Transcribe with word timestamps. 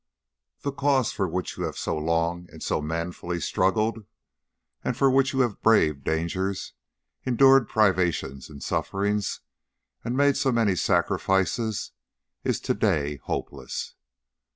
_The 0.63 0.75
cause 0.75 1.11
for 1.11 1.27
which 1.27 1.57
you 1.59 1.65
have 1.65 1.77
so 1.77 1.95
long 1.95 2.47
and 2.51 2.63
so 2.63 2.81
manfully 2.81 3.39
struggled, 3.39 4.03
and 4.83 4.97
for 4.97 5.11
which 5.11 5.31
you 5.31 5.41
have 5.41 5.61
braved 5.61 6.03
dangers, 6.03 6.73
endured 7.23 7.69
privations 7.69 8.49
and 8.49 8.63
sufferings, 8.63 9.41
and 10.03 10.17
made 10.17 10.37
so 10.37 10.51
many 10.51 10.75
sacrifices, 10.75 11.91
is 12.43 12.59
today 12.59 13.17
hopeless.... 13.25 13.93